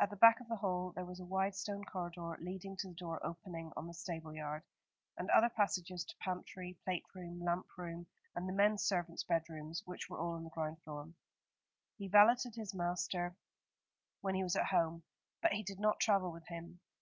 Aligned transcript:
At 0.00 0.08
the 0.08 0.16
back 0.16 0.40
of 0.40 0.48
the 0.48 0.56
hall 0.56 0.92
there 0.94 1.04
was 1.04 1.20
a 1.20 1.26
wide 1.26 1.54
stone 1.54 1.84
corridor 1.84 2.34
leading 2.40 2.78
to 2.78 2.88
the 2.88 2.94
door 2.94 3.20
opening 3.22 3.72
on 3.76 3.86
the 3.86 3.92
stable 3.92 4.32
yard, 4.34 4.62
and 5.18 5.28
other 5.28 5.50
passages 5.50 6.02
to 6.06 6.16
pantry, 6.22 6.78
plate 6.82 7.04
room, 7.14 7.42
lamp 7.42 7.66
room, 7.76 8.06
and 8.34 8.48
the 8.48 8.54
menservants' 8.54 9.22
bedrooms, 9.22 9.82
which 9.84 10.08
were 10.08 10.18
all 10.18 10.32
on 10.32 10.44
the 10.44 10.48
ground 10.48 10.80
floor. 10.82 11.10
He 11.98 12.08
valeted 12.08 12.54
his 12.54 12.72
master 12.74 13.36
when 14.22 14.34
he 14.34 14.42
was 14.42 14.56
at 14.56 14.64
home, 14.68 15.02
but 15.42 15.52
he 15.52 15.62
did 15.62 15.78
not 15.78 16.00
travel 16.00 16.32
with 16.32 16.48
him. 16.48 16.80